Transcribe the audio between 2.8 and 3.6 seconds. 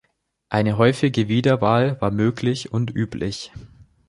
üblich.